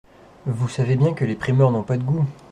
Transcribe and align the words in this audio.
Vous 0.47 0.67
savez 0.67 0.95
bien 0.95 1.13
que 1.13 1.25
les 1.25 1.35
primeurs 1.35 1.69
n’ont 1.69 1.83
pas 1.83 1.95
de 1.97 2.01
goût… 2.03 2.25